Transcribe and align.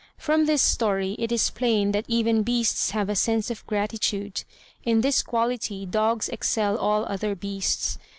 From 0.17 0.47
this 0.47 0.63
story, 0.63 1.15
it 1.19 1.31
is 1.31 1.51
plain 1.51 1.91
that 1.91 2.05
even 2.07 2.41
beasts 2.41 2.89
have 2.89 3.07
a 3.07 3.15
sense 3.15 3.51
of 3.51 3.63
gratitude: 3.67 4.45
in 4.83 5.01
this 5.01 5.21
quality 5.21 5.85
dogs 5.85 6.27
excel 6.27 6.75
all 6.75 7.05
other 7.05 7.35
beasts. 7.35 7.99